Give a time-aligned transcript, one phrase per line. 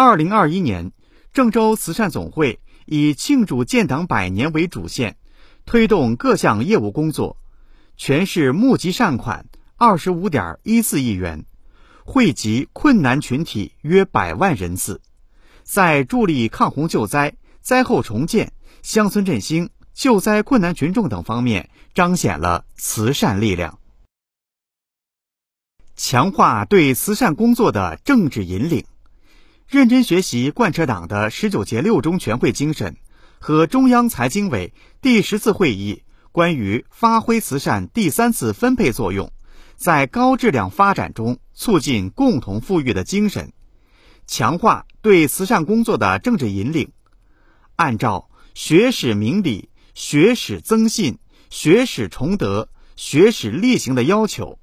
[0.00, 0.92] 二零二一年，
[1.32, 5.16] 郑州慈善总会以庆祝建党百年为主线，
[5.66, 7.36] 推动各项业务工作，
[7.96, 11.46] 全市募集善款二十五点一四亿元，
[12.04, 15.00] 惠及困难群体约百万人次，
[15.64, 18.52] 在助力抗洪救灾、灾后重建、
[18.84, 23.80] 乡村振兴、救灾困难群众等方面彰显了慈善力量。
[25.96, 28.84] 强化对慈善工作的政治引领，
[29.68, 32.96] 认真学习贯彻党的十九届六中全会精神
[33.38, 34.72] 和中央财经委
[35.02, 39.30] 第十次会议关于发挥慈善第三次分配作用，
[39.76, 43.52] 在高质量发展中促进共同富裕的精神，
[44.26, 46.92] 强化对慈善工作的政治引领，
[47.76, 51.18] 按照学史明理、学史增信、
[51.50, 54.58] 学史崇德、学史力行的要求。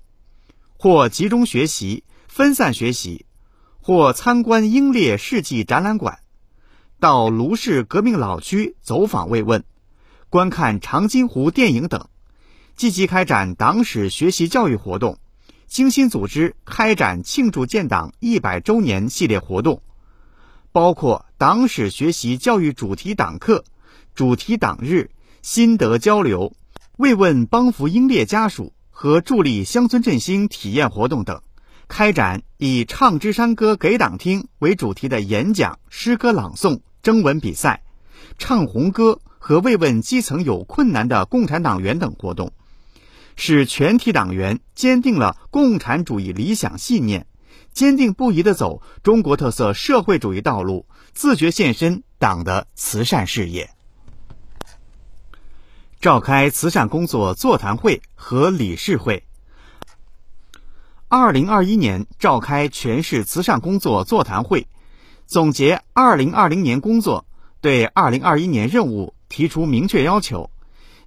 [0.77, 3.25] 或集中学习、分散学习，
[3.87, 6.17] 或参观英烈事迹展览馆，
[6.99, 9.63] 到卢氏革命老区走访慰问，
[10.31, 12.09] 观看长津湖电影等，
[12.75, 15.19] 积极开展党史学习教育活动，
[15.67, 19.83] 精心组织开展庆祝建党一百周年系列活动，
[20.71, 23.65] 包括党史学习教育主题党课、
[24.15, 25.11] 主题党日、
[25.43, 26.53] 心得交流、
[26.97, 28.73] 慰问帮扶英烈家属。
[28.97, 31.41] 和助力乡村振兴体验活动等，
[31.87, 37.83] 开展以“唱支山歌给党听”为主题的演讲、诗歌朗诵、征文比赛，
[38.37, 42.51] 唱红歌和慰问基层有困难的共产党员等活动，
[43.35, 47.27] 使全体党员坚定了共产主义理想信念，
[47.71, 53.69] 坚定不移地走中国特色社会主义道路，自觉献身党的慈善事业。
[56.01, 59.23] 召开慈善工作座谈会和理事会。
[61.17, 64.67] 二零二一年召开全市慈善工作座谈会，
[65.25, 67.25] 总结二零二零年工作，
[67.61, 70.51] 对二零二一年任务提出明确要求。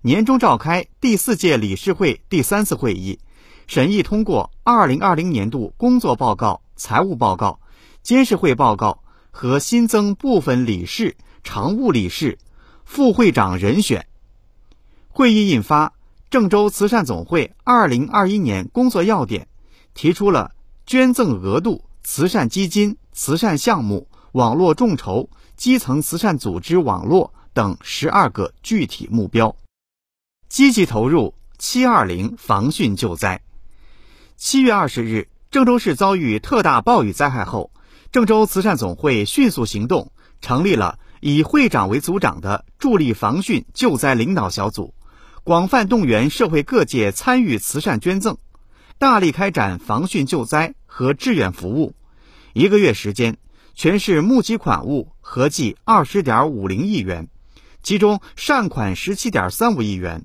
[0.01, 3.19] 年终召开第四届理事会第三次会议，
[3.67, 7.61] 审议通过二零二零年度工作报告、财务报告、
[8.03, 12.39] 监事会报告和新增部分理事、常务理事、
[12.83, 14.07] 副会长人选。
[15.11, 15.89] 会议印发
[16.31, 19.43] 《郑州慈善总会二零二一年工作要点》，
[19.99, 20.53] 提出了
[20.87, 29.57] 捐赠额度、慈善基金、慈善项目、网络众筹、基层慈善组织网络等十二个具体目标，
[30.49, 33.43] 积极投入“七二零”防汛救灾。
[34.37, 37.73] 七月二十日，郑州市遭遇特大暴雨灾害后，
[38.13, 44.95] 郑州慈善总会迅速行动，成立了以会长为组长的助力防汛救灾领导小组。
[45.43, 48.39] 广泛动员社会各界参与慈善捐赠，
[48.99, 51.95] 大力开展防汛救灾和志愿服务。
[52.53, 53.37] 一个月时间，
[53.77, 57.29] 全市募集款物合计二十点五零亿元，
[57.81, 60.25] 其中善款十七点三五亿元，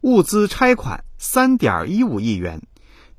[0.00, 2.62] 物资拆款三点一五亿元。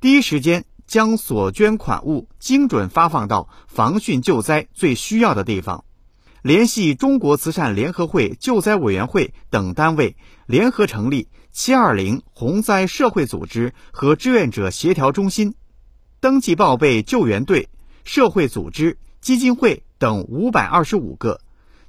[0.02, 5.84] 第一时间将所捐款物精准发放到防汛救灾最需要的地方。
[6.42, 10.16] 联系中国慈善联合会救灾委员会等单位，
[10.48, 11.28] 联合成立
[11.60, 15.56] “七二零”洪灾社会组织和志愿者协调中心，
[16.20, 17.68] 登记报备救援队、
[18.04, 21.42] 社会组织、基金会等五百二十五个，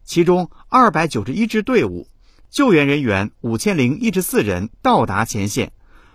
[0.05, 2.09] 其中二百九十一支队伍，
[2.49, 5.73] 救援人员五千零一十四人到达前线，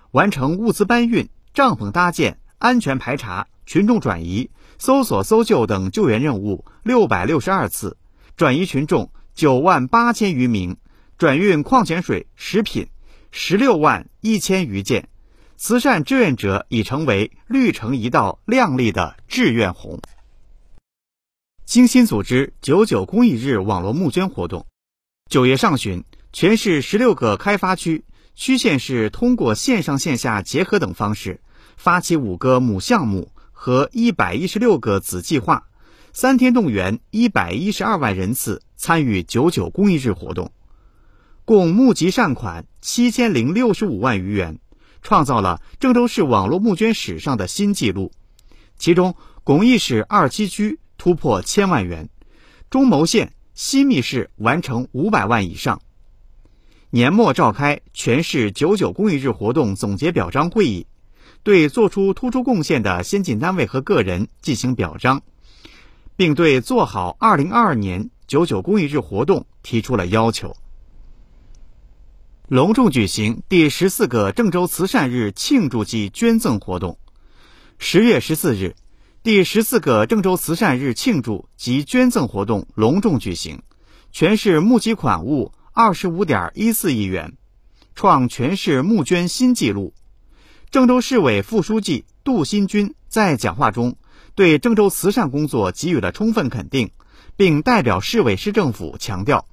[0.09, 4.49] 完成物资搬运、帐篷搭建、安全排查、群众转移、
[4.79, 7.97] 搜索搜救等救援任务六百六十二次。
[8.35, 10.77] 转移群众九万八千余名，
[11.19, 12.87] 转运矿泉水、食品
[13.35, 15.09] 十六万一千余件，
[15.57, 19.99] 慈善志愿者已成为绿城一道亮丽的志愿红。
[21.65, 24.67] 精心组织九九公益日网络募捐活动。
[25.31, 28.05] 九月上旬，全市十六个开发区、
[28.35, 31.41] 区县市通过线上线下结合等方式，
[31.75, 35.65] 发起五个母项目和一百一十六个子计划。
[36.11, 40.51] 三天动员一百一十二万人次参与九九公益日活动，
[41.45, 44.59] 共募集善款七千零六十五万余元，
[45.01, 48.11] 创造了郑州市网络募捐史上的新纪录。
[48.77, 52.09] 其中，巩义市二七区突破千万元，
[52.69, 55.81] 中牟县、西密市完成五百万以上。
[56.89, 60.87] 年末召开全市九九公益日活动总结表彰会议，
[61.43, 65.21] 对做出突出贡献的先进单位和个人进行表彰。
[66.15, 70.55] 并对做好二零二二年九九公益日活动提出了要求。
[72.49, 76.99] 隆重举行第十四个郑州慈善日庆祝暨捐赠活动。
[77.79, 78.75] 十月十四日，
[79.23, 83.63] 第十四个郑州慈善日庆祝及捐赠活动隆重举行，
[84.11, 87.37] 全市募集款物二十五点一四亿元，
[87.95, 89.93] 创全市募捐新纪录。
[90.69, 93.95] 郑州市委副书记杜新军在讲话中
[94.35, 96.91] 对郑州慈善工作给予了充分肯定，
[97.37, 99.47] 并代表市委市政府强调，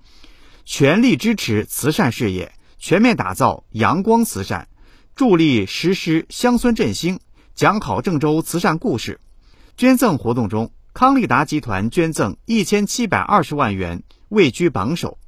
[0.64, 4.66] 全力支持慈善事业，全面打造阳光慈善，
[5.14, 7.20] 助力实施乡村振兴，
[7.54, 9.20] 讲好郑州慈善故事。
[9.76, 15.18] 捐赠活动中，康利达集团捐赠一千七百二十万元，位居榜首；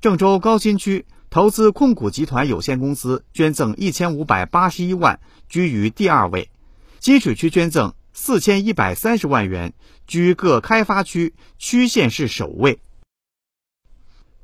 [0.00, 5.20] 郑州高新区投资控股集团有限公司捐赠一千五百八十一万，
[5.50, 6.48] 居于第二位；
[6.98, 9.74] 金水区捐赠四千一百三十万元，
[10.06, 12.80] 居各开发区区县市首位。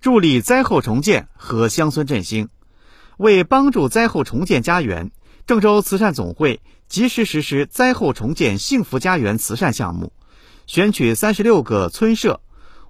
[0.02, 2.50] 助力灾后重建和乡村振兴，
[3.18, 5.12] 为帮助灾后重建家园，
[5.46, 6.60] 郑州慈善总会。
[6.88, 10.10] 及时实施灾后重建幸福家园慈善项目，
[10.66, 12.40] 选取三十六个村社、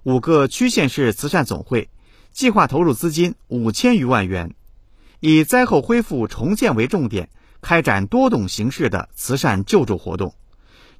[0.03, 1.89] 五个区县市慈善总会，
[2.31, 4.55] 计划投入资金五千余万元，
[5.19, 7.27] 以灾后恢复重建为重点，
[7.59, 10.33] 开展多种形式的慈善救助活动，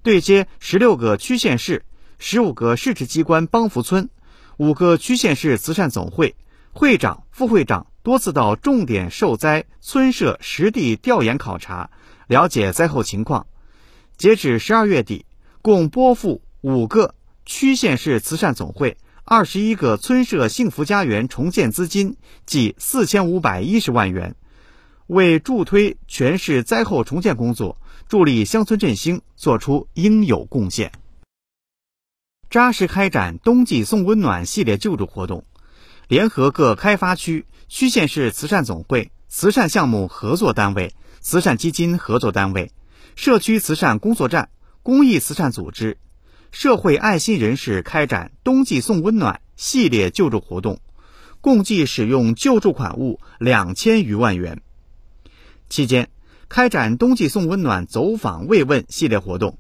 [0.03, 1.85] 对接十六个区县市、
[2.17, 4.09] 十五个市直机关帮扶村、
[4.57, 6.35] 五个区县市慈善总会
[6.73, 11.89] 会长、副会长多次到重点受灾村社实地调研考察。
[12.27, 13.47] 了解灾后情况，
[14.15, 15.25] 截止十二月底，
[15.63, 24.35] 共拨付五个区县市慈善总会、二十一个村社幸福家园重建资金，计四千五百一十万元，
[25.07, 30.91] 为助推全市灾后重建工作、助力乡村振兴作出应有贡献。
[32.51, 35.45] 扎实开展冬季送温暖系列救助活动，
[36.07, 40.93] 联合各开发区、区县市慈善总会、慈善项目合作单位。
[41.21, 42.71] 慈善基金合作单位、
[43.15, 44.49] 社区慈善工作站、
[44.83, 45.97] 公益慈善组织、
[46.49, 50.79] 社会爱心人士开展冬季送温暖系列救助活动，
[51.41, 54.61] 共计使用救助款物两千余万元。
[55.67, 56.09] 期间，
[56.47, 59.59] 开展冬季送温暖走访慰问系列活动，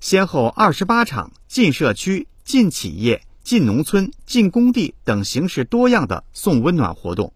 [0.00, 7.34] 先后二十八场进社区、进企业、进农村、进工地等形式多样的送温暖活动，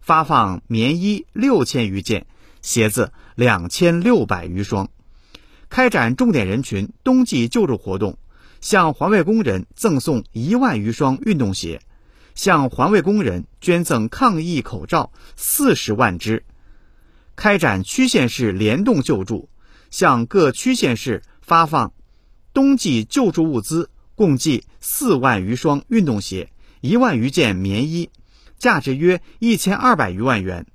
[0.00, 2.26] 发放棉衣六千余件。
[2.62, 4.90] 鞋子两千六百余双，
[5.70, 8.18] 开展重点人群冬季救助活动，
[8.60, 11.80] 向环卫工人赠送一万余双运动鞋，
[12.34, 16.44] 向环卫工人捐赠抗疫口罩四十万只，
[17.34, 19.48] 开展区县市联动救助，
[19.88, 21.94] 向各区县市发放
[22.52, 28.10] 冬季救助物资，共计四万余双运动鞋，一万余件棉衣，
[28.60, 30.66] 价值约一千二百余万元。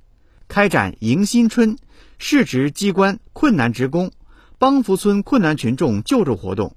[0.49, 1.77] 开展迎新春
[2.17, 4.11] 市直机关困难职工
[4.57, 6.75] 帮扶村困难群众救助活动，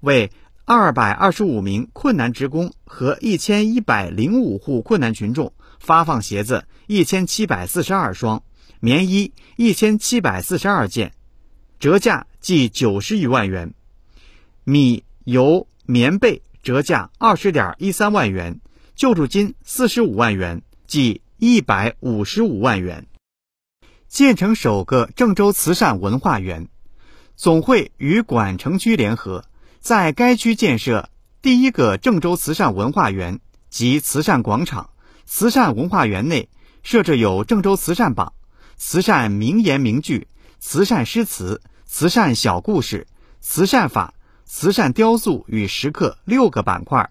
[0.00, 0.30] 为
[0.64, 8.42] 二百二十五名困难职工和一千一百零五户困难群众发放鞋子一千七百四十二双，
[8.80, 11.12] 棉衣一千七百四十二件，
[11.78, 13.70] 折价计九十余万元；
[14.64, 18.60] 米油棉被折价二十点一三万元，
[18.98, 21.22] 救助金四十五万元，即。
[21.36, 23.06] 一百五十五万元，
[24.08, 26.66] 建成首个郑州慈善文化园。
[27.36, 29.44] 总会与管城区联合，
[29.78, 31.10] 在该区建设
[31.40, 33.38] 第一个郑州慈善文化园
[33.70, 34.90] 及慈善广场。
[35.24, 36.48] 慈善文化园内
[36.82, 38.32] 设置有郑州慈善榜、
[38.76, 40.26] 慈善名言名句、
[40.58, 43.06] 慈善诗词、慈善小故事、
[43.38, 47.08] 慈善法、慈善雕塑与石刻六个板块。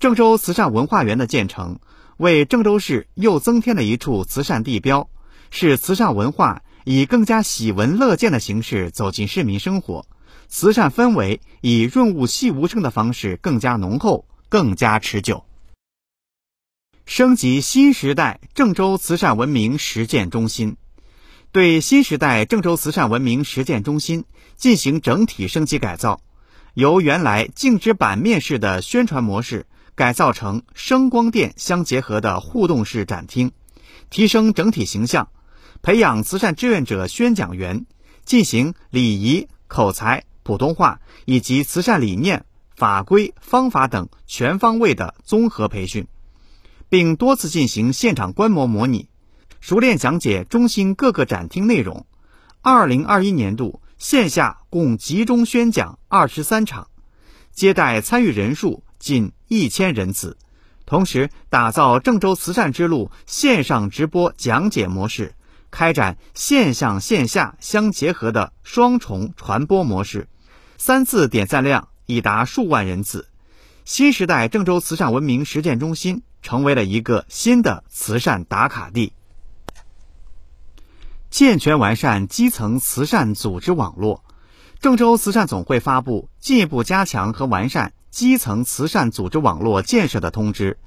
[0.00, 1.78] 郑州慈善文化园的建成。
[2.16, 5.08] 为郑州市又增添了一处慈善地标，
[5.50, 10.06] 使慈善文化以更加喜闻乐见的形式走进市民生活，
[10.48, 15.44] 慈善氛围以润物细无声的方式更加浓厚、更加持久。
[17.06, 20.76] 升级新时代郑州慈善文明实践中心，
[21.52, 24.24] 对新时代郑州慈善文明实践中心
[24.56, 26.20] 进行整体升级改造，
[26.74, 29.66] 由原来静止版面式的宣传模式。
[30.00, 33.52] 改造成声光电相结合的互动式展厅，
[34.08, 35.28] 提升整体形象，
[35.82, 37.84] 培养慈善志愿者宣讲员，
[38.24, 46.06] 进行礼仪、口才、普通话以及慈善理念、法规、方法等全方位的综合培训，
[46.88, 49.10] 并多次进行现场观摩模拟，
[49.60, 52.06] 熟练讲解中心各个展厅内容。
[52.62, 56.88] 二零二一年度线下共集中宣讲二十三场，
[57.52, 58.82] 接待参与人数。
[59.00, 60.36] 近一千人次，
[60.86, 65.34] 同时打造郑州慈善之路线上直播讲解模式，
[65.70, 70.28] 开展线上线下相结合的双重传播模式，
[70.76, 73.26] 三次点赞量已达数万人次。
[73.84, 79.12] 新时代郑州慈善文明实践中心成为了一个新的慈善打卡地。
[81.30, 84.22] 健全完善基层慈善组织网络，
[84.80, 90.78] 郑州慈善总会发布进一步加强和完善基层慈善组织网络建设的通知，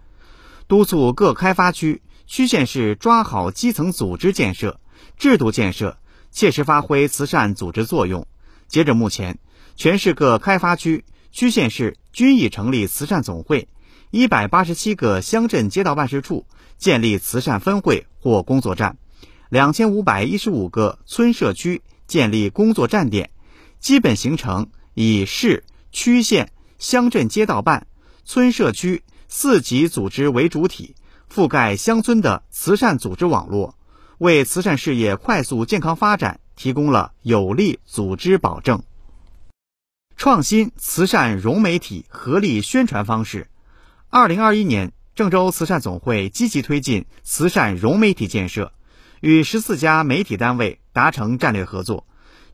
[0.68, 4.80] 督促各开发区、区县市抓好基层组织建设、
[5.18, 5.98] 制度建设，
[6.32, 8.28] 切实发挥慈善组织作用。
[8.68, 9.40] 截至目前，
[9.76, 11.06] 全市各开发区。
[11.32, 13.68] 区县市均已成立慈善总会，
[14.12, 16.46] 一百八十七个乡镇街道办事处
[16.78, 18.98] 建立慈善分会或工作站，
[19.50, 23.32] 两千五百一十五个村社区建立工作站点，
[23.80, 27.88] 基本形成以市区县乡镇街道办、
[28.26, 30.96] 村社区四级组织为主体，
[31.34, 33.76] 覆盖乡村的慈善组织网络，
[34.18, 38.84] 为慈善事业快速健康发展提供了有力组织保证。
[40.16, 43.48] 创新慈善融媒体合力宣传方式。
[44.10, 48.72] 二零二一年，郑州慈善总会积极推进慈善融媒体建设，
[49.22, 52.06] 与十四家媒体单位达成战略合作，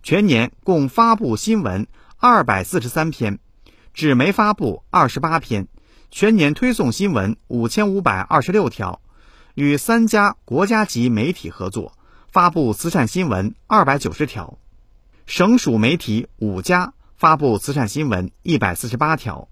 [0.02, 3.40] 全年共发布新闻二百四十三篇，
[3.94, 5.68] 纸媒发布二十八篇，
[6.12, 9.02] 全年推送新闻五千五百二十六条，
[9.54, 11.94] 与三家国家级媒体合作，
[12.32, 14.58] 发布慈善新闻二百九十条，
[15.26, 16.94] 省属媒体五家。
[17.16, 19.50] 发布慈善新闻一百四十八条，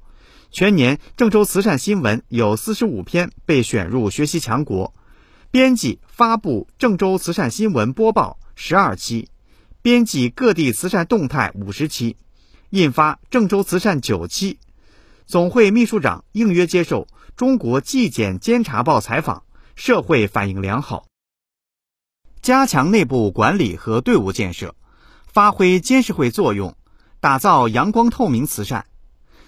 [0.52, 4.94] 全年郑州慈善新闻有四十五篇被选入学习强国，
[5.52, 9.28] 编辑发布郑州慈善新闻播报十二期，
[9.82, 12.16] 编辑各地慈善动态五十期，
[12.70, 14.60] 印发郑州慈善九期。
[15.26, 17.04] 总会秘书长应约接受
[17.36, 19.44] 《中国纪检监察报》采访，
[19.76, 21.06] 社会反应良好。
[22.42, 24.76] 加强内部管理和队伍建设，
[25.26, 26.76] 发挥监事会作用。
[27.20, 28.86] 打造阳光透明慈善，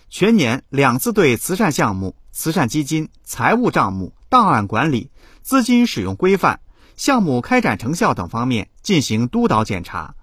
[0.09, 5.11] 全年两次对慈善项目、慈善基金财务账目、档案管理、
[5.43, 6.61] 资金使用规范、
[6.97, 10.15] 项目开展成效等方面进行督导检查。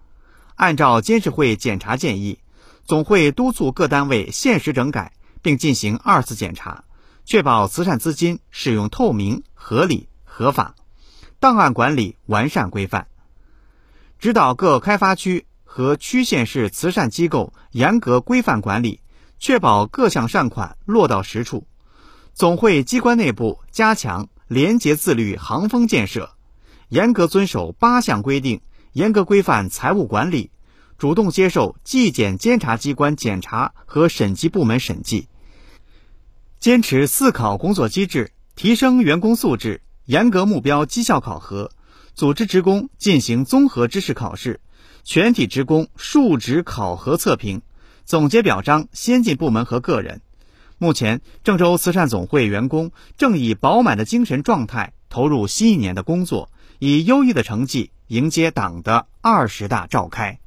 [0.56, 2.40] 按照监事会检查建议，
[2.86, 5.12] 总会督促各单位限时整改，
[5.42, 6.84] 并进行二次检查，
[7.24, 10.74] 确保慈善资金使用透明、合理、合法，
[11.40, 13.08] 档案管理完善规范，
[14.18, 15.46] 指导各开发区。
[15.68, 19.02] 和区县市慈善机构严格规范管理，
[19.38, 21.66] 确保各项善款落到实处。
[22.32, 26.30] 总会机关内部加强廉洁自律行风建设，
[26.88, 28.62] 严格遵守八项规定，
[28.92, 30.50] 严格规范财务管理，
[30.98, 35.28] 主动接受纪检监察机关检查和审计部门审计。
[36.58, 41.70] 坚持四考工作机制，提升员工素质，严格目标绩效考核，
[42.14, 44.60] 组织职工进行综合知识考试。
[45.04, 47.62] 全体职工述职考核测评，
[48.04, 50.20] 总结表彰先进部门和个人。
[50.78, 56.50] 目前，郑州慈善总会员工正以饱满的精神状态投入新一年的工作，
[56.80, 60.40] 以优异的成绩迎接党的二十大召开。